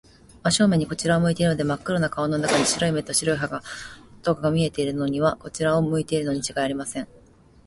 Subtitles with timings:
[0.41, 1.67] 真正面にこちらを向いているのです。
[1.67, 3.61] まっ黒な顔の中に、白い目と白い歯
[4.23, 7.07] とが見えるからには、こちらを向いているのにちがいありません。